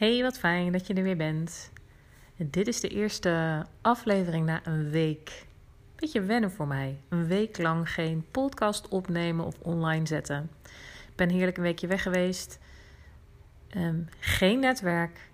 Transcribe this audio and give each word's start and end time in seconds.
Hey, 0.00 0.22
wat 0.22 0.38
fijn 0.38 0.72
dat 0.72 0.86
je 0.86 0.94
er 0.94 1.02
weer 1.02 1.16
bent. 1.16 1.72
dit 2.36 2.66
is 2.66 2.80
de 2.80 2.88
eerste 2.88 3.66
aflevering 3.80 4.46
na 4.46 4.66
een 4.66 4.90
week. 4.90 5.46
Beetje 5.96 6.20
wennen 6.20 6.50
voor 6.50 6.66
mij. 6.66 7.00
Een 7.08 7.26
week 7.26 7.58
lang 7.58 7.90
geen 7.90 8.24
podcast 8.30 8.88
opnemen 8.88 9.44
of 9.44 9.58
online 9.58 10.06
zetten. 10.06 10.50
Ik 11.08 11.16
ben 11.16 11.28
heerlijk 11.28 11.56
een 11.56 11.62
weekje 11.62 11.86
weg 11.86 12.02
geweest. 12.02 12.58
Um, 13.76 14.08
geen 14.18 14.60
netwerk. 14.60 15.30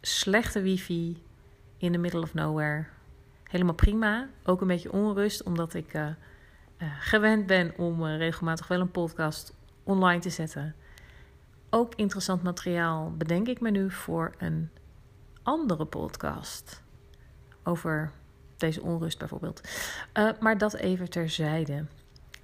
Slechte 0.00 0.60
wifi. 0.60 1.22
In 1.76 1.92
the 1.92 1.98
middle 1.98 2.20
of 2.20 2.34
nowhere. 2.34 2.86
Helemaal 3.44 3.74
prima. 3.74 4.28
Ook 4.44 4.60
een 4.60 4.66
beetje 4.66 4.92
onrust, 4.92 5.42
omdat 5.42 5.74
ik 5.74 5.94
uh, 5.94 6.06
uh, 6.78 6.88
gewend 6.98 7.46
ben 7.46 7.72
om 7.76 8.04
uh, 8.04 8.16
regelmatig 8.16 8.68
wel 8.68 8.80
een 8.80 8.90
podcast 8.90 9.54
online 9.84 10.20
te 10.20 10.30
zetten 10.30 10.74
ook 11.76 11.94
interessant 11.94 12.42
materiaal 12.42 13.12
bedenk 13.16 13.48
ik 13.48 13.60
me 13.60 13.70
nu 13.70 13.90
voor 13.90 14.34
een 14.38 14.70
andere 15.42 15.84
podcast. 15.84 16.82
Over 17.62 18.12
deze 18.56 18.82
onrust 18.82 19.18
bijvoorbeeld. 19.18 19.60
Uh, 20.14 20.30
maar 20.40 20.58
dat 20.58 20.74
even 20.74 21.10
terzijde. 21.10 21.84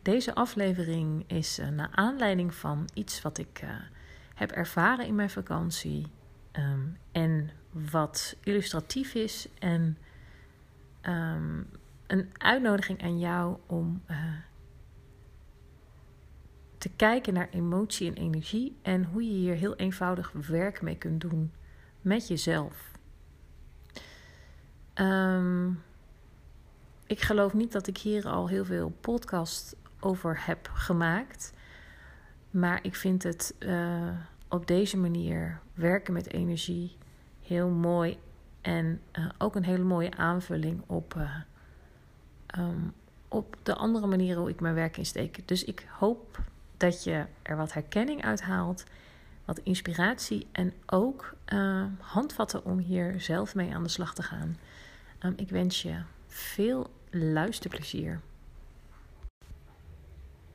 Deze 0.02 0.34
aflevering 0.34 1.24
is 1.26 1.58
uh, 1.58 1.68
naar 1.68 1.88
aanleiding 1.92 2.54
van 2.54 2.88
iets 2.94 3.22
wat 3.22 3.38
ik 3.38 3.60
uh, 3.64 3.70
heb 4.34 4.50
ervaren 4.50 5.06
in 5.06 5.14
mijn 5.14 5.30
vakantie. 5.30 6.06
Um, 6.52 6.98
en 7.12 7.50
wat 7.70 8.36
illustratief 8.42 9.14
is. 9.14 9.48
En 9.58 9.98
um, 11.02 11.68
een 12.06 12.30
uitnodiging 12.32 13.02
aan 13.02 13.18
jou 13.18 13.56
om 13.66 14.02
te 16.82 16.90
kijken 16.96 17.34
naar 17.34 17.48
emotie 17.50 18.08
en 18.08 18.14
energie 18.14 18.76
en 18.82 19.04
hoe 19.04 19.24
je 19.24 19.32
hier 19.32 19.54
heel 19.54 19.76
eenvoudig 19.76 20.32
werk 20.32 20.82
mee 20.82 20.96
kunt 20.96 21.20
doen 21.20 21.52
met 22.00 22.28
jezelf. 22.28 22.90
Um, 24.94 25.82
ik 27.06 27.20
geloof 27.20 27.52
niet 27.52 27.72
dat 27.72 27.86
ik 27.86 27.98
hier 27.98 28.28
al 28.28 28.48
heel 28.48 28.64
veel 28.64 28.92
podcast 29.00 29.76
over 30.00 30.46
heb 30.46 30.70
gemaakt. 30.72 31.52
Maar 32.50 32.84
ik 32.84 32.94
vind 32.94 33.22
het 33.22 33.54
uh, 33.58 34.08
op 34.48 34.66
deze 34.66 34.96
manier 34.96 35.60
werken 35.74 36.12
met 36.12 36.32
energie 36.32 36.96
heel 37.40 37.68
mooi. 37.68 38.18
En 38.60 39.00
uh, 39.18 39.28
ook 39.38 39.54
een 39.54 39.64
hele 39.64 39.84
mooie 39.84 40.16
aanvulling 40.16 40.82
op, 40.86 41.14
uh, 41.16 41.36
um, 42.58 42.92
op 43.28 43.56
de 43.62 43.74
andere 43.74 44.06
manieren 44.06 44.40
hoe 44.40 44.50
ik 44.50 44.60
mijn 44.60 44.74
werk 44.74 44.96
insteek. 44.96 45.48
Dus 45.48 45.64
ik 45.64 45.86
hoop 45.98 46.50
dat 46.82 47.04
je 47.04 47.24
er 47.42 47.56
wat 47.56 47.72
herkenning 47.72 48.24
uit 48.24 48.42
haalt, 48.42 48.84
wat 49.44 49.58
inspiratie 49.58 50.46
en 50.52 50.72
ook 50.86 51.34
uh, 51.52 51.84
handvatten 51.98 52.64
om 52.64 52.78
hier 52.78 53.20
zelf 53.20 53.54
mee 53.54 53.74
aan 53.74 53.82
de 53.82 53.88
slag 53.88 54.14
te 54.14 54.22
gaan. 54.22 54.56
Um, 55.20 55.32
ik 55.36 55.48
wens 55.48 55.82
je 55.82 56.02
veel 56.26 56.90
luisterplezier. 57.10 58.20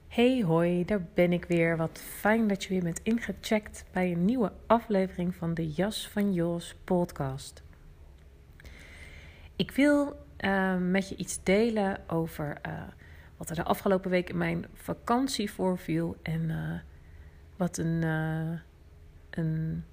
Hey 0.08 0.44
hoi, 0.44 0.86
daar 0.86 1.06
ben 1.14 1.34
ik 1.34 1.46
weer. 1.46 1.78
Wat 1.78 2.00
fijn 2.00 2.48
dat 2.48 2.64
je 2.64 2.70
weer 2.70 2.84
bent 2.84 3.00
ingecheckt 3.04 3.86
bij 3.92 4.12
een 4.12 4.26
nieuwe 4.26 4.52
aflevering 4.66 5.36
van 5.36 5.54
de 5.54 5.72
Jas 5.72 6.08
van 6.08 6.34
Jos 6.34 6.76
podcast. 6.84 7.64
Ik 9.56 9.72
wil 9.72 10.26
uh, 10.40 10.78
met 10.78 11.10
je 11.10 11.16
iets 11.16 11.44
delen 11.44 12.00
over 12.08 12.58
uh, 12.68 12.82
wat 13.38 13.50
er 13.50 13.56
de 13.56 13.64
afgelopen 13.64 14.10
week 14.10 14.30
in 14.30 14.38
mijn 14.38 14.66
vakantie 14.74 15.52
voorviel. 15.52 16.18
En 16.22 16.42
uh, 16.50 16.80
wat 17.56 17.78
een, 17.78 18.02
uh, 18.02 18.60
een 19.30 19.84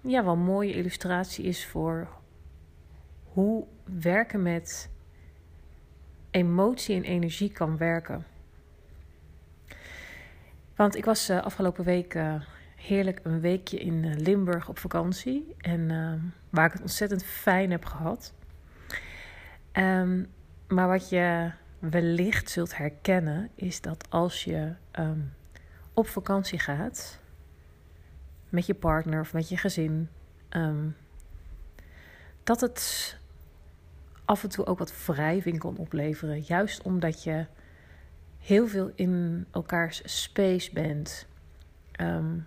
ja, 0.00 0.24
wel 0.24 0.36
mooie 0.36 0.72
illustratie 0.72 1.44
is 1.44 1.66
voor 1.66 2.08
hoe 3.24 3.64
werken 3.84 4.42
met 4.42 4.90
emotie 6.30 6.96
en 6.96 7.04
energie 7.04 7.52
kan 7.52 7.76
werken. 7.76 8.26
Want 10.76 10.96
ik 10.96 11.04
was 11.04 11.30
uh, 11.30 11.42
afgelopen 11.42 11.84
week 11.84 12.18
heerlijk 12.76 13.20
een 13.22 13.40
weekje 13.40 13.78
in 13.78 14.20
Limburg 14.20 14.68
op 14.68 14.78
vakantie. 14.78 15.54
En 15.58 15.88
waar 16.50 16.66
ik 16.66 16.72
het 16.72 16.80
ontzettend 16.80 17.24
fijn 17.24 17.70
heb 17.70 17.84
gehad. 17.84 18.32
Um, 19.72 20.28
maar 20.68 20.88
wat 20.88 21.08
je 21.08 21.50
wellicht 21.90 22.50
zult 22.50 22.76
herkennen, 22.76 23.50
is 23.54 23.80
dat 23.80 24.10
als 24.10 24.44
je 24.44 24.72
um, 24.98 25.32
op 25.92 26.08
vakantie 26.08 26.58
gaat 26.58 27.18
met 28.48 28.66
je 28.66 28.74
partner 28.74 29.20
of 29.20 29.32
met 29.32 29.48
je 29.48 29.56
gezin, 29.56 30.08
um, 30.50 30.96
dat 32.42 32.60
het 32.60 33.16
af 34.24 34.42
en 34.42 34.48
toe 34.48 34.66
ook 34.66 34.78
wat 34.78 35.06
wrijving 35.06 35.58
kan 35.58 35.76
opleveren. 35.76 36.40
Juist 36.40 36.82
omdat 36.82 37.22
je 37.22 37.46
heel 38.38 38.68
veel 38.68 38.92
in 38.94 39.46
elkaars 39.50 40.22
space 40.22 40.72
bent. 40.72 41.26
Um, 42.00 42.46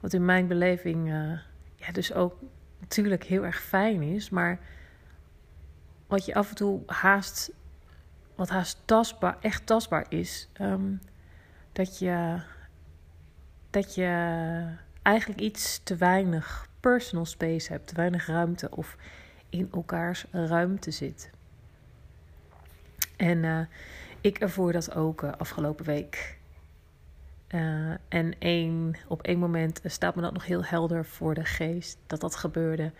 wat 0.00 0.12
in 0.12 0.24
mijn 0.24 0.46
beleving 0.46 1.08
uh, 1.08 1.38
ja, 1.76 1.92
dus 1.92 2.12
ook 2.12 2.34
natuurlijk 2.78 3.24
heel 3.24 3.44
erg 3.44 3.60
fijn 3.60 4.02
is, 4.02 4.30
maar 4.30 4.58
wat 6.06 6.24
je 6.24 6.34
af 6.34 6.48
en 6.48 6.54
toe 6.54 6.82
haast 6.86 7.52
wat 8.36 8.48
haast 8.48 8.78
tastbaar, 8.84 9.36
echt 9.40 9.66
tastbaar 9.66 10.06
is. 10.08 10.48
Um, 10.60 11.00
dat, 11.72 11.98
je, 11.98 12.40
dat 13.70 13.94
je 13.94 14.64
eigenlijk 15.02 15.40
iets 15.40 15.80
te 15.82 15.96
weinig 15.96 16.68
personal 16.80 17.26
space 17.26 17.72
hebt, 17.72 17.86
te 17.86 17.94
weinig 17.94 18.26
ruimte 18.26 18.70
of 18.70 18.96
in 19.48 19.68
elkaars 19.72 20.26
ruimte 20.30 20.90
zit. 20.90 21.30
En 23.16 23.42
uh, 23.42 23.60
ik 24.20 24.38
ervoor 24.38 24.72
dat 24.72 24.94
ook 24.94 25.22
uh, 25.22 25.32
afgelopen 25.38 25.84
week. 25.84 26.38
Uh, 27.48 27.90
en 28.08 28.38
één, 28.38 28.96
op 29.08 29.22
één 29.22 29.38
moment 29.38 29.80
staat 29.84 30.14
me 30.14 30.22
dat 30.22 30.32
nog 30.32 30.44
heel 30.44 30.64
helder 30.64 31.04
voor 31.04 31.34
de 31.34 31.44
geest 31.44 31.98
dat 32.06 32.20
dat 32.20 32.36
gebeurde. 32.36 32.92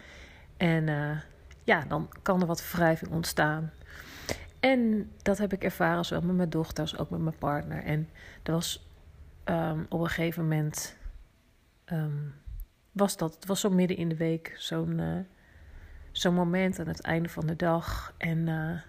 En 0.56 0.86
ja, 1.64 1.84
dan 1.88 2.08
kan 2.22 2.40
er 2.40 2.46
wat 2.46 2.72
wrijving 2.72 3.10
ontstaan. 3.10 3.72
En 4.66 5.10
dat 5.22 5.38
heb 5.38 5.52
ik 5.52 5.64
ervaren 5.64 6.04
zowel 6.04 6.26
met 6.26 6.36
mijn 6.36 6.50
dochter 6.50 6.80
als 6.82 6.98
ook 6.98 7.10
met 7.10 7.20
mijn 7.20 7.38
partner. 7.38 7.82
En 7.82 8.08
er 8.42 8.52
was 8.52 8.88
um, 9.44 9.86
op 9.88 10.00
een 10.00 10.06
gegeven 10.06 10.42
moment. 10.42 10.96
Um, 11.92 12.34
was 12.92 13.16
dat, 13.16 13.34
het 13.34 13.46
was 13.46 13.60
zo 13.60 13.70
midden 13.70 13.96
in 13.96 14.08
de 14.08 14.16
week, 14.16 14.54
zo'n 14.58 14.98
uh, 14.98 15.18
zo'n 16.12 16.34
moment 16.34 16.78
aan 16.78 16.86
het 16.86 17.00
einde 17.00 17.28
van 17.28 17.46
de 17.46 17.56
dag. 17.56 18.14
En 18.16 18.38
uh, 18.38 18.80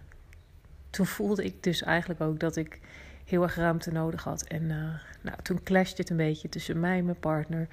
toen 0.90 1.06
voelde 1.06 1.46
ik 1.46 1.64
dus 1.64 1.84
eigenlijk 1.84 2.22
ook 2.22 2.40
dat 2.40 2.56
ik 2.56 2.80
heel 3.26 3.44
erg 3.44 3.56
ruimte 3.56 3.92
nodig 3.92 4.24
had. 4.24 4.44
En 4.44 4.64
uh, 4.64 4.94
nou, 5.22 5.42
toen 5.42 5.64
clashte 5.64 6.02
het 6.02 6.10
een 6.10 6.18
beetje 6.18 6.50
tussen 6.50 6.80
mij 6.80 6.98
en 6.98 7.06
mijn 7.06 7.20
partner. 7.20 7.68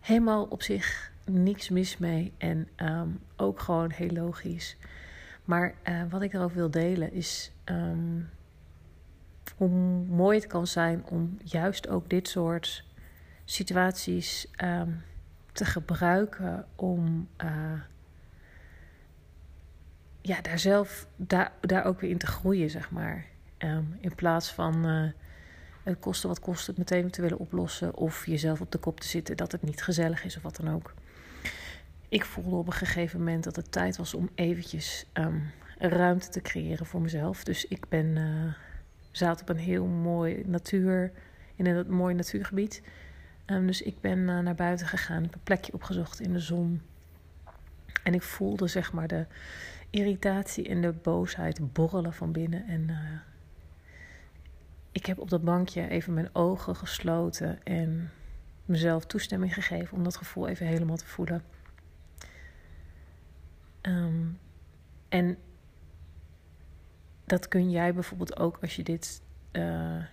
Helemaal 0.00 0.44
op 0.44 0.62
zich 0.62 1.12
niks 1.24 1.68
mis 1.68 1.96
mee. 1.96 2.32
En 2.36 2.68
um, 2.76 3.20
ook 3.36 3.60
gewoon 3.60 3.90
heel 3.90 4.10
logisch. 4.10 4.76
Maar 5.48 5.74
uh, 5.88 6.02
wat 6.10 6.22
ik 6.22 6.32
erover 6.32 6.56
wil 6.56 6.70
delen 6.70 7.12
is 7.12 7.52
um, 7.64 8.30
hoe 9.56 9.68
mooi 10.08 10.38
het 10.38 10.46
kan 10.46 10.66
zijn 10.66 11.04
om 11.04 11.38
juist 11.44 11.88
ook 11.88 12.10
dit 12.10 12.28
soort 12.28 12.84
situaties 13.44 14.46
um, 14.64 15.02
te 15.52 15.64
gebruiken 15.64 16.66
om 16.74 17.28
uh, 17.44 17.80
ja, 20.20 20.40
daar 20.40 20.58
zelf 20.58 21.06
daar, 21.16 21.52
daar 21.60 21.84
ook 21.84 22.00
weer 22.00 22.10
in 22.10 22.18
te 22.18 22.26
groeien, 22.26 22.70
zeg 22.70 22.90
maar. 22.90 23.26
Um, 23.58 23.96
in 24.00 24.14
plaats 24.14 24.52
van 24.52 24.86
uh, 24.86 25.10
het 25.82 25.98
kosten 25.98 26.28
wat 26.28 26.40
kost 26.40 26.66
het 26.66 26.78
meteen 26.78 27.10
te 27.10 27.22
willen 27.22 27.38
oplossen 27.38 27.96
of 27.96 28.26
jezelf 28.26 28.60
op 28.60 28.72
de 28.72 28.78
kop 28.78 29.00
te 29.00 29.08
zitten 29.08 29.36
dat 29.36 29.52
het 29.52 29.62
niet 29.62 29.82
gezellig 29.82 30.24
is 30.24 30.36
of 30.36 30.42
wat 30.42 30.56
dan 30.56 30.74
ook. 30.74 30.94
Ik 32.08 32.24
voelde 32.24 32.56
op 32.56 32.66
een 32.66 32.72
gegeven 32.72 33.18
moment 33.18 33.44
dat 33.44 33.56
het 33.56 33.72
tijd 33.72 33.96
was 33.96 34.14
om 34.14 34.30
eventjes 34.34 35.06
um, 35.14 35.50
ruimte 35.78 36.28
te 36.28 36.40
creëren 36.40 36.86
voor 36.86 37.00
mezelf. 37.00 37.44
Dus 37.44 37.64
ik 37.64 37.88
ben 37.88 38.06
uh, 38.06 38.52
zat 39.10 39.40
op 39.40 39.48
een 39.48 39.56
heel 39.56 39.86
mooi 39.86 40.42
natuur 40.46 41.12
in 41.54 41.66
een 41.66 41.90
mooi 41.90 42.14
natuurgebied. 42.14 42.82
Um, 43.46 43.66
dus 43.66 43.82
ik 43.82 44.00
ben 44.00 44.18
uh, 44.18 44.38
naar 44.38 44.54
buiten 44.54 44.86
gegaan, 44.86 45.22
heb 45.22 45.34
een 45.34 45.40
plekje 45.42 45.72
opgezocht 45.72 46.20
in 46.20 46.32
de 46.32 46.40
zon. 46.40 46.82
En 48.02 48.14
ik 48.14 48.22
voelde 48.22 48.66
zeg 48.66 48.92
maar 48.92 49.08
de 49.08 49.26
irritatie 49.90 50.68
en 50.68 50.80
de 50.80 50.92
boosheid 50.92 51.72
borrelen 51.72 52.12
van 52.12 52.32
binnen. 52.32 52.66
En 52.66 52.88
uh, 52.88 52.96
ik 54.92 55.06
heb 55.06 55.18
op 55.18 55.30
dat 55.30 55.42
bankje 55.42 55.88
even 55.88 56.14
mijn 56.14 56.34
ogen 56.34 56.76
gesloten 56.76 57.64
en 57.64 58.10
mezelf 58.64 59.06
toestemming 59.06 59.54
gegeven 59.54 59.96
om 59.96 60.04
dat 60.04 60.16
gevoel 60.16 60.48
even 60.48 60.66
helemaal 60.66 60.96
te 60.96 61.06
voelen. 61.06 61.42
Um, 63.88 64.38
en 65.08 65.38
dat 67.24 67.48
kun 67.48 67.70
jij 67.70 67.94
bijvoorbeeld 67.94 68.38
ook 68.38 68.58
als 68.60 68.76
je 68.76 68.82
dit 68.82 69.22
uh, 69.52 70.04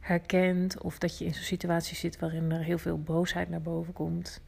herkent 0.00 0.80
of 0.80 0.98
dat 0.98 1.18
je 1.18 1.24
in 1.24 1.34
zo'n 1.34 1.42
situatie 1.42 1.96
zit 1.96 2.18
waarin 2.18 2.50
er 2.50 2.64
heel 2.64 2.78
veel 2.78 3.00
boosheid 3.00 3.48
naar 3.48 3.62
boven 3.62 3.92
komt. 3.92 4.40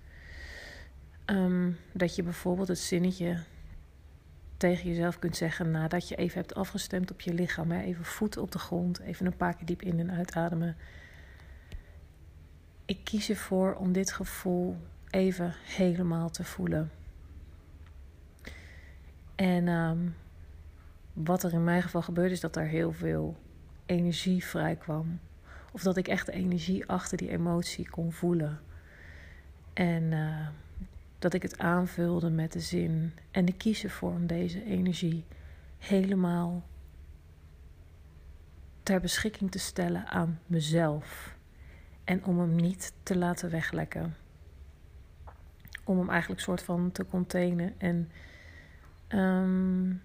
Um, 1.27 1.77
dat 1.93 2.15
je 2.15 2.23
bijvoorbeeld 2.23 2.69
het 2.69 2.79
zinnetje 2.79 3.43
tegen 4.57 4.89
jezelf 4.89 5.19
kunt 5.19 5.37
zeggen 5.37 5.71
nadat 5.71 6.09
je 6.09 6.15
even 6.15 6.39
hebt 6.39 6.55
afgestemd 6.55 7.11
op 7.11 7.21
je 7.21 7.35
lichaam. 7.35 7.71
Hè? 7.71 7.83
Even 7.83 8.05
voet 8.05 8.37
op 8.37 8.51
de 8.51 8.59
grond, 8.59 9.01
even 9.01 9.27
een 9.27 9.37
paar 9.37 9.57
keer 9.57 9.67
diep 9.67 9.83
in 9.83 9.99
en 9.99 10.11
uitademen. 10.11 10.77
Ik 12.85 13.05
kies 13.05 13.29
ervoor 13.29 13.75
om 13.75 13.93
dit 13.93 14.13
gevoel 14.13 14.77
even 15.11 15.55
helemaal 15.65 16.31
te 16.31 16.45
voelen. 16.45 16.91
En 19.43 19.69
um, 19.69 20.15
wat 21.13 21.43
er 21.43 21.53
in 21.53 21.65
mijn 21.65 21.83
geval 21.83 22.03
gebeurde 22.03 22.35
is 22.35 22.41
dat 22.41 22.57
er 22.57 22.67
heel 22.67 22.93
veel 22.93 23.37
energie 23.87 24.45
vrij 24.45 24.77
kwam. 24.77 25.21
Of 25.73 25.83
dat 25.83 25.97
ik 25.97 26.09
echt 26.09 26.27
de 26.27 26.33
energie 26.33 26.87
achter 26.87 27.17
die 27.17 27.31
emotie 27.31 27.91
kon 27.91 28.13
voelen. 28.13 28.61
En 29.73 30.03
uh, 30.03 30.49
dat 31.19 31.35
ik 31.35 31.43
het 31.43 31.59
aanvulde 31.59 32.31
met 32.31 32.53
de 32.53 32.61
zin. 32.61 33.13
En 33.31 33.47
ik 33.47 33.59
kies 33.59 33.85
ervoor 33.85 34.11
om 34.11 34.27
deze 34.27 34.65
energie 34.65 35.25
helemaal 35.79 36.63
ter 38.83 39.01
beschikking 39.01 39.51
te 39.51 39.59
stellen 39.59 40.07
aan 40.07 40.41
mezelf. 40.47 41.37
En 42.05 42.25
om 42.25 42.39
hem 42.39 42.55
niet 42.55 42.93
te 43.03 43.17
laten 43.17 43.51
weglekken. 43.51 44.17
Om 45.85 45.99
hem 45.99 46.11
eigenlijk 46.11 46.41
soort 46.41 46.63
van 46.63 46.93
te 46.93 47.07
containen. 47.07 47.75
En 47.79 48.11
um, 49.15 50.03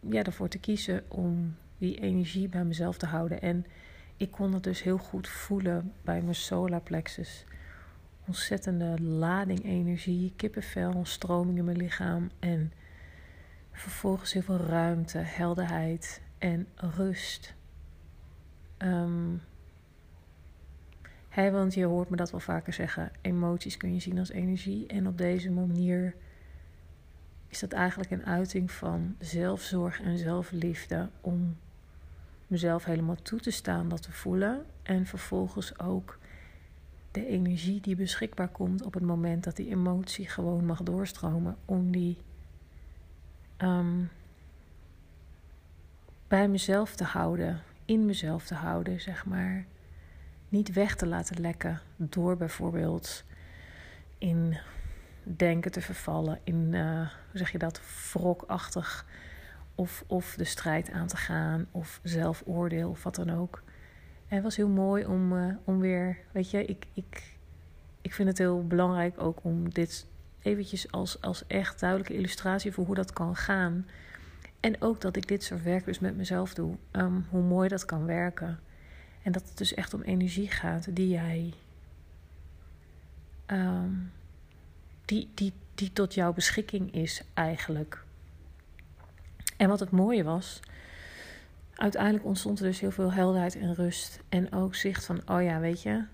ja, 0.00 0.22
ervoor 0.22 0.48
te 0.48 0.58
kiezen 0.58 1.02
om 1.08 1.56
die 1.78 2.00
energie 2.00 2.48
bij 2.48 2.64
mezelf 2.64 2.98
te 2.98 3.06
houden. 3.06 3.40
En 3.40 3.66
ik 4.16 4.30
kon 4.30 4.52
het 4.52 4.62
dus 4.62 4.82
heel 4.82 4.98
goed 4.98 5.28
voelen 5.28 5.92
bij 6.02 6.22
mijn 6.22 6.34
solar 6.34 6.80
plexus 6.80 7.44
ontzettende 8.26 9.02
lading 9.02 9.64
energie, 9.64 10.32
kippenvel, 10.36 11.04
stroming 11.04 11.58
in 11.58 11.64
mijn 11.64 11.76
lichaam. 11.76 12.30
En 12.38 12.72
vervolgens 13.72 14.32
heel 14.32 14.42
veel 14.42 14.56
ruimte, 14.56 15.18
helderheid 15.18 16.22
en 16.38 16.66
rust. 16.76 17.54
Um, 18.78 19.40
want 21.34 21.74
je 21.74 21.84
hoort 21.84 22.10
me 22.10 22.16
dat 22.16 22.30
wel 22.30 22.40
vaker 22.40 22.72
zeggen: 22.72 23.10
emoties 23.20 23.76
kun 23.76 23.94
je 23.94 24.00
zien 24.00 24.18
als 24.18 24.30
energie. 24.30 24.86
En 24.86 25.06
op 25.06 25.18
deze 25.18 25.50
manier 25.50 26.14
is 27.54 27.60
dat 27.60 27.72
eigenlijk 27.72 28.10
een 28.10 28.26
uiting 28.26 28.70
van 28.70 29.16
zelfzorg 29.18 30.00
en 30.00 30.18
zelfliefde. 30.18 31.08
Om 31.20 31.56
mezelf 32.46 32.84
helemaal 32.84 33.22
toe 33.22 33.40
te 33.40 33.50
staan, 33.50 33.88
dat 33.88 34.02
te 34.02 34.12
voelen. 34.12 34.64
En 34.82 35.06
vervolgens 35.06 35.78
ook 35.78 36.18
de 37.10 37.26
energie 37.26 37.80
die 37.80 37.96
beschikbaar 37.96 38.48
komt 38.48 38.82
op 38.82 38.94
het 38.94 39.02
moment 39.02 39.44
dat 39.44 39.56
die 39.56 39.70
emotie 39.70 40.28
gewoon 40.28 40.66
mag 40.66 40.82
doorstromen, 40.82 41.56
om 41.64 41.90
die 41.90 42.16
um, 43.58 44.10
bij 46.28 46.48
mezelf 46.48 46.94
te 46.94 47.04
houden, 47.04 47.62
in 47.84 48.06
mezelf 48.06 48.46
te 48.46 48.54
houden, 48.54 49.00
zeg 49.00 49.26
maar. 49.26 49.64
Niet 50.48 50.72
weg 50.72 50.96
te 50.96 51.06
laten 51.06 51.40
lekken 51.40 51.80
door 51.96 52.36
bijvoorbeeld 52.36 53.24
in 54.18 54.56
denken 55.24 55.70
te 55.70 55.80
vervallen, 55.80 56.38
in, 56.44 56.72
uh, 56.72 56.98
hoe 57.30 57.38
zeg 57.38 57.52
je 57.52 57.58
dat, 57.58 57.80
wrokachtig 58.12 59.06
of, 59.74 60.04
of 60.06 60.34
de 60.36 60.44
strijd 60.44 60.90
aan 60.90 61.06
te 61.06 61.16
gaan 61.16 61.66
of 61.70 62.00
zelfoordeel 62.02 62.90
of 62.90 63.02
wat 63.02 63.14
dan 63.14 63.30
ook. 63.30 63.62
En 64.28 64.34
het 64.34 64.42
was 64.42 64.56
heel 64.56 64.68
mooi 64.68 65.06
om, 65.06 65.32
uh, 65.32 65.54
om 65.64 65.78
weer, 65.78 66.18
weet 66.32 66.50
je, 66.50 66.64
ik, 66.64 66.86
ik, 66.94 67.36
ik 68.00 68.14
vind 68.14 68.28
het 68.28 68.38
heel 68.38 68.66
belangrijk 68.66 69.20
ook 69.20 69.38
om 69.42 69.70
dit 69.70 70.06
eventjes 70.42 70.92
als, 70.92 71.20
als 71.20 71.46
echt 71.46 71.80
duidelijke 71.80 72.14
illustratie 72.14 72.72
voor 72.72 72.84
hoe 72.84 72.94
dat 72.94 73.12
kan 73.12 73.36
gaan. 73.36 73.86
En 74.60 74.82
ook 74.82 75.00
dat 75.00 75.16
ik 75.16 75.28
dit 75.28 75.42
soort 75.42 75.62
werk 75.62 75.84
dus 75.84 75.98
met 75.98 76.16
mezelf 76.16 76.54
doe. 76.54 76.76
Um, 76.92 77.26
hoe 77.30 77.42
mooi 77.42 77.68
dat 77.68 77.84
kan 77.84 78.04
werken. 78.04 78.58
En 79.22 79.32
dat 79.32 79.48
het 79.48 79.58
dus 79.58 79.74
echt 79.74 79.94
om 79.94 80.02
energie 80.02 80.50
gaat 80.50 80.96
die 80.96 81.08
jij. 81.08 81.54
Um, 83.46 84.12
die, 85.04 85.30
die, 85.34 85.52
die 85.74 85.92
tot 85.92 86.14
jouw 86.14 86.32
beschikking 86.32 86.94
is 86.94 87.22
eigenlijk. 87.34 88.04
En 89.56 89.68
wat 89.68 89.80
het 89.80 89.90
mooie 89.90 90.24
was, 90.24 90.60
uiteindelijk 91.74 92.24
ontstond 92.24 92.58
er 92.58 92.64
dus 92.64 92.80
heel 92.80 92.90
veel 92.90 93.12
helderheid 93.12 93.56
en 93.56 93.74
rust. 93.74 94.20
En 94.28 94.52
ook 94.52 94.74
zicht 94.74 95.04
van, 95.04 95.28
oh 95.28 95.42
ja, 95.42 95.60
weet 95.60 95.82
je, 95.82 96.04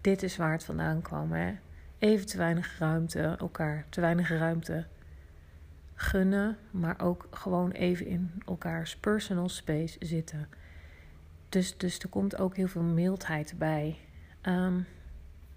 dit 0.00 0.22
is 0.22 0.36
waar 0.36 0.52
het 0.52 0.64
vandaan 0.64 1.02
kwam. 1.02 1.32
Hè? 1.32 1.54
Even 1.98 2.26
te 2.26 2.36
weinig 2.36 2.78
ruimte, 2.78 3.36
elkaar 3.38 3.84
te 3.88 4.00
weinig 4.00 4.28
ruimte 4.28 4.86
gunnen, 5.94 6.56
maar 6.70 7.00
ook 7.00 7.28
gewoon 7.30 7.70
even 7.70 8.06
in 8.06 8.42
elkaars 8.46 8.96
personal 8.96 9.48
space 9.48 9.96
zitten. 10.00 10.48
Dus, 11.48 11.76
dus 11.76 11.98
er 11.98 12.08
komt 12.08 12.38
ook 12.38 12.56
heel 12.56 12.68
veel 12.68 12.82
mildheid 12.82 13.54
bij. 13.58 13.98
Um, 14.42 14.86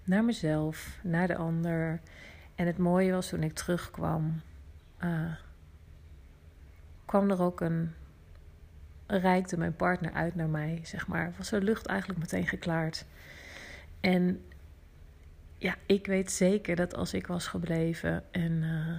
naar 0.04 0.24
mezelf, 0.24 0.98
naar 1.02 1.26
de 1.26 1.36
ander. 1.36 2.00
En 2.60 2.66
het 2.66 2.78
mooie 2.78 3.12
was 3.12 3.28
toen 3.28 3.42
ik 3.42 3.52
terugkwam, 3.52 4.40
uh, 5.04 5.32
kwam 7.04 7.30
er 7.30 7.42
ook 7.42 7.60
een 7.60 7.92
reikte 9.06 9.58
mijn 9.58 9.76
partner 9.76 10.12
uit 10.12 10.34
naar 10.34 10.48
mij, 10.48 10.80
zeg 10.82 11.06
maar. 11.06 11.32
Was 11.36 11.50
de 11.50 11.62
lucht 11.62 11.86
eigenlijk 11.86 12.20
meteen 12.20 12.46
geklaard. 12.46 13.04
En 14.00 14.44
ja, 15.58 15.74
ik 15.86 16.06
weet 16.06 16.32
zeker 16.32 16.76
dat 16.76 16.94
als 16.94 17.14
ik 17.14 17.26
was 17.26 17.46
gebleven 17.46 18.24
en 18.30 18.52
uh, 18.52 18.98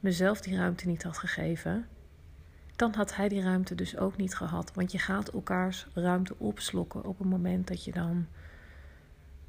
mezelf 0.00 0.40
die 0.40 0.56
ruimte 0.56 0.86
niet 0.86 1.02
had 1.02 1.18
gegeven, 1.18 1.86
dan 2.76 2.94
had 2.94 3.16
hij 3.16 3.28
die 3.28 3.42
ruimte 3.42 3.74
dus 3.74 3.96
ook 3.96 4.16
niet 4.16 4.34
gehad. 4.34 4.74
Want 4.74 4.92
je 4.92 4.98
gaat 4.98 5.28
elkaars 5.28 5.86
ruimte 5.94 6.38
opslokken 6.38 7.04
op 7.04 7.18
het 7.18 7.28
moment 7.28 7.68
dat 7.68 7.84
je 7.84 7.92
dan 7.92 8.26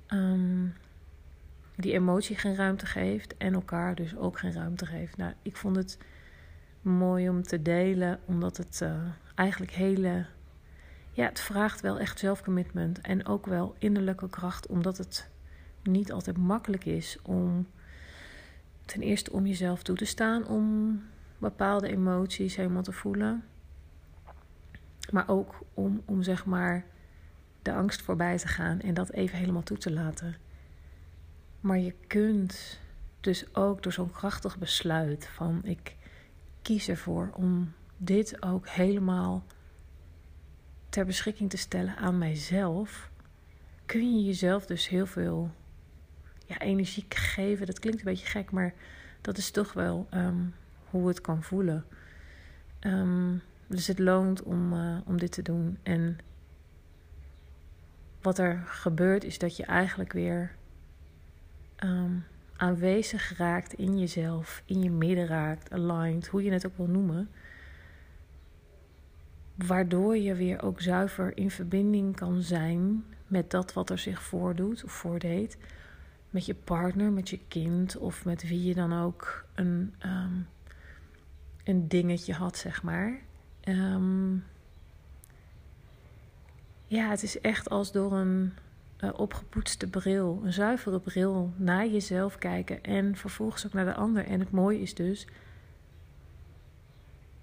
um, 0.07 0.75
die 1.77 1.93
emotie 1.93 2.35
geen 2.35 2.55
ruimte 2.55 2.85
geeft 2.85 3.37
en 3.37 3.53
elkaar 3.53 3.95
dus 3.95 4.15
ook 4.15 4.39
geen 4.39 4.53
ruimte 4.53 4.85
geeft. 4.85 5.17
Nou, 5.17 5.33
ik 5.41 5.57
vond 5.57 5.75
het 5.75 5.97
mooi 6.81 7.29
om 7.29 7.43
te 7.43 7.61
delen, 7.61 8.19
omdat 8.25 8.57
het 8.57 8.79
uh, 8.83 9.01
eigenlijk 9.35 9.71
hele. 9.71 10.25
Ja, 11.11 11.25
het 11.25 11.39
vraagt 11.39 11.81
wel 11.81 11.99
echt 11.99 12.19
zelfcommitment 12.19 13.01
en 13.01 13.25
ook 13.25 13.45
wel 13.45 13.75
innerlijke 13.77 14.29
kracht, 14.29 14.67
omdat 14.67 14.97
het 14.97 15.29
niet 15.83 16.11
altijd 16.11 16.37
makkelijk 16.37 16.85
is 16.85 17.17
om 17.21 17.67
ten 18.85 19.01
eerste 19.01 19.31
om 19.31 19.45
jezelf 19.45 19.83
toe 19.83 19.95
te 19.95 20.05
staan, 20.05 20.47
om 20.47 21.01
bepaalde 21.37 21.87
emoties 21.87 22.55
helemaal 22.55 22.83
te 22.83 22.91
voelen, 22.91 23.43
maar 25.11 25.27
ook 25.27 25.59
om, 25.73 26.01
om 26.05 26.23
zeg 26.23 26.45
maar 26.45 26.85
de 27.61 27.73
angst 27.73 28.01
voorbij 28.01 28.37
te 28.37 28.47
gaan 28.47 28.79
en 28.79 28.93
dat 28.93 29.11
even 29.11 29.37
helemaal 29.37 29.63
toe 29.63 29.77
te 29.77 29.91
laten. 29.91 30.46
Maar 31.59 31.79
je 31.79 31.93
kunt 32.07 32.79
dus 33.19 33.55
ook 33.55 33.83
door 33.83 33.93
zo'n 33.93 34.11
krachtig 34.11 34.57
besluit 34.57 35.27
van 35.27 35.61
ik 35.63 35.95
kies 36.61 36.87
ervoor 36.87 37.29
om 37.33 37.73
dit 37.97 38.43
ook 38.43 38.67
helemaal 38.67 39.43
ter 40.89 41.05
beschikking 41.05 41.49
te 41.49 41.57
stellen 41.57 41.95
aan 41.95 42.17
mijzelf, 42.17 43.09
kun 43.85 44.17
je 44.17 44.25
jezelf 44.25 44.65
dus 44.65 44.87
heel 44.87 45.05
veel 45.05 45.51
ja, 46.45 46.59
energiek 46.59 47.13
geven. 47.13 47.65
Dat 47.65 47.79
klinkt 47.79 47.99
een 47.99 48.05
beetje 48.05 48.25
gek, 48.25 48.51
maar 48.51 48.73
dat 49.21 49.37
is 49.37 49.51
toch 49.51 49.73
wel 49.73 50.07
ehm, 50.09 50.43
hoe 50.89 51.07
het 51.07 51.21
kan 51.21 51.43
voelen. 51.43 51.85
Ehm, 52.79 53.35
dus 53.67 53.87
het 53.87 53.99
loont 53.99 54.43
om, 54.43 54.73
uh, 54.73 54.97
om 55.05 55.17
dit 55.17 55.31
te 55.31 55.41
doen. 55.41 55.77
En 55.83 56.17
wat 58.21 58.37
er 58.37 58.63
gebeurt 58.65 59.23
is 59.23 59.37
dat 59.37 59.57
je 59.57 59.65
eigenlijk 59.65 60.13
weer 60.13 60.55
um, 61.83 62.25
aanwezig 62.55 63.37
raakt 63.37 63.73
in 63.73 63.99
jezelf, 63.99 64.61
in 64.65 64.81
je 64.81 64.89
midden 64.89 65.27
raakt, 65.27 65.71
aligned, 65.71 66.27
hoe 66.27 66.43
je 66.43 66.51
het 66.51 66.65
ook 66.65 66.77
wil 66.77 66.87
noemen. 66.87 67.29
Waardoor 69.55 70.17
je 70.17 70.35
weer 70.35 70.63
ook 70.63 70.81
zuiver 70.81 71.37
in 71.37 71.51
verbinding 71.51 72.15
kan 72.15 72.41
zijn 72.41 73.05
met 73.27 73.51
dat 73.51 73.73
wat 73.73 73.89
er 73.89 73.97
zich 73.97 74.23
voordoet 74.23 74.83
of 74.83 74.91
voordeed. 74.91 75.57
Met 76.29 76.45
je 76.45 76.55
partner, 76.55 77.11
met 77.11 77.29
je 77.29 77.39
kind 77.47 77.97
of 77.97 78.25
met 78.25 78.47
wie 78.47 78.63
je 78.63 78.73
dan 78.73 78.93
ook 78.93 79.45
een, 79.55 79.93
um, 80.05 80.47
een 81.63 81.87
dingetje 81.87 82.33
had, 82.33 82.57
zeg 82.57 82.83
maar. 82.83 83.19
Um, 83.63 84.43
ja, 86.87 87.09
het 87.09 87.23
is 87.23 87.41
echt 87.41 87.69
als 87.69 87.91
door 87.91 88.13
een 88.13 88.53
uh, 88.99 89.09
opgepoetste 89.15 89.87
bril, 89.87 90.41
een 90.43 90.53
zuivere 90.53 90.99
bril, 90.99 91.53
naar 91.55 91.87
jezelf 91.87 92.37
kijken 92.37 92.83
en 92.83 93.15
vervolgens 93.15 93.65
ook 93.65 93.73
naar 93.73 93.85
de 93.85 93.93
ander. 93.93 94.25
En 94.25 94.39
het 94.39 94.51
mooie 94.51 94.81
is 94.81 94.93
dus 94.93 95.27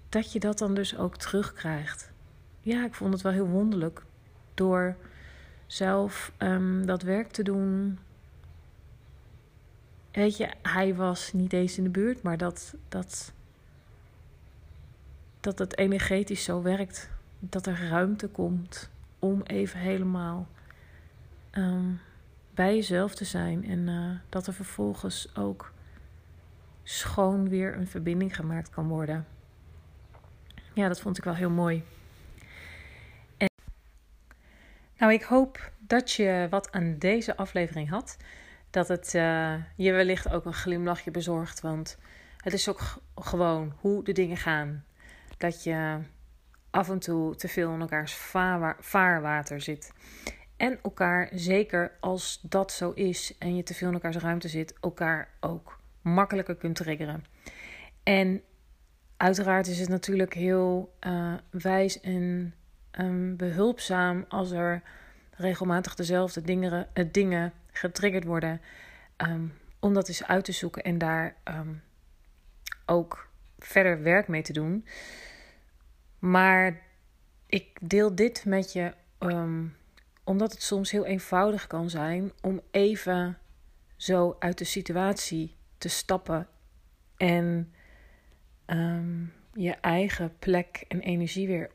dat 0.09 0.31
je 0.31 0.39
dat 0.39 0.57
dan 0.57 0.73
dus 0.73 0.97
ook 0.97 1.17
terugkrijgt. 1.17 2.11
Ja, 2.61 2.85
ik 2.85 2.93
vond 2.93 3.13
het 3.13 3.21
wel 3.21 3.31
heel 3.31 3.47
wonderlijk 3.47 4.03
door 4.53 4.95
zelf 5.67 6.31
um, 6.37 6.85
dat 6.85 7.01
werk 7.01 7.31
te 7.31 7.43
doen. 7.43 7.99
Weet 10.11 10.37
je, 10.37 10.49
hij 10.61 10.95
was 10.95 11.33
niet 11.33 11.53
eens 11.53 11.77
in 11.77 11.83
de 11.83 11.89
buurt, 11.89 12.21
maar 12.21 12.37
dat, 12.37 12.75
dat, 12.89 13.33
dat 15.39 15.59
het 15.59 15.77
energetisch 15.77 16.43
zo 16.43 16.61
werkt. 16.61 17.09
Dat 17.39 17.65
er 17.65 17.87
ruimte 17.89 18.27
komt 18.27 18.89
om 19.19 19.41
even 19.41 19.79
helemaal 19.79 20.47
um, 21.57 22.01
bij 22.53 22.75
jezelf 22.75 23.15
te 23.15 23.25
zijn. 23.25 23.65
En 23.65 23.87
uh, 23.87 24.11
dat 24.29 24.47
er 24.47 24.53
vervolgens 24.53 25.35
ook 25.35 25.73
schoon 26.83 27.49
weer 27.49 27.77
een 27.77 27.87
verbinding 27.87 28.35
gemaakt 28.35 28.69
kan 28.69 28.87
worden. 28.87 29.25
Ja, 30.73 30.87
dat 30.87 30.99
vond 30.99 31.17
ik 31.17 31.23
wel 31.23 31.35
heel 31.35 31.49
mooi. 31.49 31.83
En, 33.37 33.49
nou, 34.97 35.13
ik 35.13 35.23
hoop 35.23 35.71
dat 35.79 36.11
je 36.11 36.47
wat 36.49 36.71
aan 36.71 36.95
deze 36.97 37.37
aflevering 37.37 37.89
had. 37.89 38.17
Dat 38.69 38.87
het 38.87 39.13
uh, 39.13 39.53
je 39.75 39.91
wellicht 39.91 40.29
ook 40.29 40.45
een 40.45 40.53
glimlachje 40.53 41.11
bezorgt. 41.11 41.61
Want 41.61 41.97
het 42.37 42.53
is 42.53 42.69
ook 42.69 42.81
gewoon 43.15 43.73
hoe 43.79 44.03
de 44.03 44.11
dingen 44.11 44.37
gaan. 44.37 44.85
Dat 45.37 45.63
je 45.63 45.99
af 46.69 46.89
en 46.89 46.99
toe 46.99 47.35
te 47.35 47.47
veel 47.47 47.73
in 47.73 47.81
elkaars 47.81 48.13
vaarwater 48.79 49.61
zit. 49.61 49.91
En 50.57 50.79
elkaar, 50.83 51.29
zeker 51.33 51.91
als 51.99 52.39
dat 52.41 52.71
zo 52.71 52.91
is 52.91 53.35
en 53.39 53.55
je 53.55 53.63
te 53.63 53.73
veel 53.73 53.87
in 53.87 53.93
elkaars 53.93 54.17
ruimte 54.17 54.47
zit, 54.47 54.73
elkaar 54.81 55.29
ook 55.39 55.79
makkelijker 56.01 56.55
kunt 56.55 56.75
triggeren. 56.75 57.23
En 58.03 58.41
uiteraard 59.17 59.67
is 59.67 59.79
het 59.79 59.89
natuurlijk 59.89 60.33
heel 60.33 60.95
uh, 61.07 61.33
wijs 61.49 62.01
en 62.01 62.53
um, 62.99 63.35
behulpzaam 63.35 64.25
als 64.27 64.51
er 64.51 64.81
regelmatig 65.31 65.95
dezelfde 65.95 66.41
dingen, 66.41 66.87
uh, 66.93 67.05
dingen 67.11 67.53
getriggerd 67.71 68.23
worden. 68.23 68.61
Um, 69.17 69.53
om 69.79 69.93
dat 69.93 70.07
eens 70.07 70.23
uit 70.23 70.45
te 70.45 70.51
zoeken 70.51 70.83
en 70.83 70.97
daar 70.97 71.35
um, 71.43 71.81
ook 72.85 73.29
verder 73.59 74.01
werk 74.03 74.27
mee 74.27 74.41
te 74.41 74.53
doen. 74.53 74.85
Maar 76.19 76.81
ik 77.45 77.77
deel 77.81 78.15
dit 78.15 78.45
met 78.45 78.73
je 78.73 78.93
omdat 80.25 80.51
het 80.51 80.61
soms 80.61 80.91
heel 80.91 81.05
eenvoudig 81.05 81.67
kan 81.67 81.89
zijn 81.89 82.31
om 82.41 82.61
even 82.71 83.37
zo 83.95 84.35
uit 84.39 84.57
de 84.57 84.63
situatie 84.63 85.55
te 85.77 85.89
stappen 85.89 86.47
en 87.17 87.73
um, 88.65 89.33
je 89.53 89.71
eigen 89.71 90.37
plek 90.39 90.85
en 90.87 90.99
energie 90.99 91.47
weer 91.47 91.71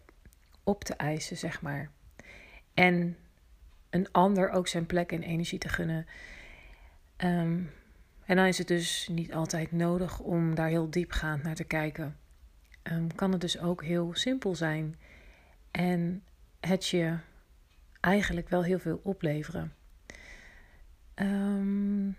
op 0.65 0.85
te 0.85 0.95
eisen, 0.95 1.37
zeg 1.37 1.63
maar. 1.63 1.91
En 2.75 3.17
een 3.91 4.13
ander 4.13 4.51
ook 4.51 4.69
zijn 4.69 4.87
plek 4.87 5.13
en 5.13 5.23
energie 5.23 5.59
te 5.59 5.69
gunnen. 5.69 6.07
Um, 7.17 7.71
en 8.25 8.37
dan 8.37 8.47
is 8.47 8.59
het 8.59 8.69
dus 8.69 9.09
niet 9.13 9.33
altijd 9.33 9.73
nodig 9.73 10.21
om 10.21 10.55
daar 10.55 10.69
heel 10.69 10.91
diepgaand 10.91 11.43
naar 11.43 11.55
te 11.55 11.65
kijken. 11.65 12.17
Um, 12.83 13.15
kan 13.15 13.33
het 13.33 13.41
dus 13.41 13.59
ook 13.59 13.85
heel 13.85 14.11
simpel 14.15 14.55
zijn 14.55 14.99
en 15.71 16.25
het 16.61 16.87
je 16.87 17.19
eigenlijk 18.01 18.49
wel 18.49 18.65
heel 18.65 18.79
veel 18.79 19.01
opleveren. 19.03 19.73
Um, 21.15 22.17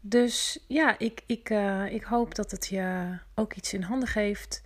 dus 0.00 0.64
ja, 0.68 0.98
ik, 0.98 1.22
ik, 1.26 1.50
uh, 1.50 1.92
ik 1.92 2.02
hoop 2.02 2.34
dat 2.34 2.50
het 2.50 2.66
je 2.66 3.18
ook 3.34 3.54
iets 3.54 3.74
in 3.74 3.82
handen 3.82 4.08
geeft. 4.08 4.62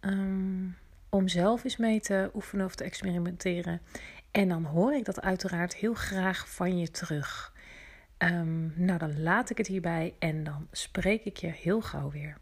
Um, 0.00 0.76
om 1.08 1.28
zelf 1.28 1.64
eens 1.64 1.76
mee 1.76 2.00
te 2.00 2.30
oefenen 2.34 2.64
of 2.64 2.74
te 2.74 2.84
experimenteren. 2.84 3.80
En 4.30 4.48
dan 4.48 4.64
hoor 4.64 4.94
ik 4.94 5.04
dat 5.04 5.20
uiteraard 5.20 5.74
heel 5.74 5.94
graag 5.94 6.48
van 6.48 6.78
je 6.78 6.90
terug. 6.90 7.52
Um, 8.18 8.72
nou, 8.76 8.98
dan 8.98 9.22
laat 9.22 9.50
ik 9.50 9.58
het 9.58 9.66
hierbij 9.66 10.14
en 10.18 10.44
dan 10.44 10.68
spreek 10.70 11.24
ik 11.24 11.36
je 11.36 11.46
heel 11.46 11.80
gauw 11.80 12.10
weer. 12.10 12.36